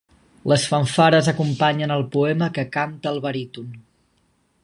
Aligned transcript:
Les 0.51 0.63
fanfares 0.69 1.29
acompanyen 1.33 1.93
el 1.97 2.05
poema 2.17 2.49
que 2.57 2.67
canta 2.79 3.13
el 3.13 3.23
baríton. 3.29 3.69